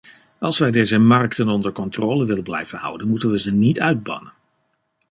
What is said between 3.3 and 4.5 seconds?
we ze niet uitbannen.